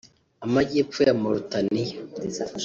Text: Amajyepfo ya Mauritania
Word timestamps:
Amajyepfo 0.45 0.99
ya 1.07 1.13
Mauritania 1.21 1.95